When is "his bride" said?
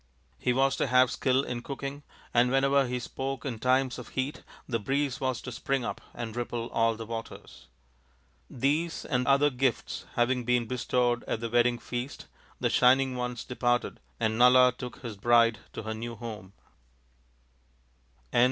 15.03-15.59